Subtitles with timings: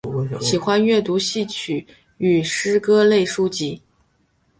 [0.41, 1.85] 喜欢阅读戏曲
[2.17, 3.79] 与诗歌类书籍。